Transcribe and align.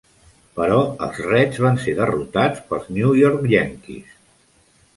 Però 0.59 0.77
els 1.07 1.19
Reds 1.25 1.59
van 1.65 1.77
ser 1.85 1.93
derrotats 2.01 2.65
pels 2.73 2.89
New 2.97 3.15
York 3.21 3.47
Yankees. 3.55 4.19